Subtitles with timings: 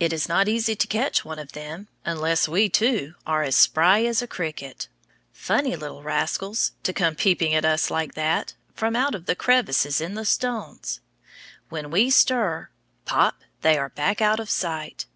[0.00, 4.02] It is not easy to catch one of them unless we, too, are "as spry
[4.04, 4.88] as a cricket."
[5.32, 10.14] Funny little rascals, to come peeping at us like that, from out the crevices in
[10.14, 10.98] the stones.
[11.68, 12.70] When we stir,
[13.04, 13.42] pop!
[13.60, 15.06] they are back out of sight.